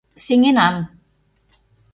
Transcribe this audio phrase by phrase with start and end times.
[0.23, 0.75] сеҥенам.